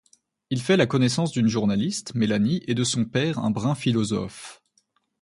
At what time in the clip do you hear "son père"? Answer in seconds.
2.83-3.37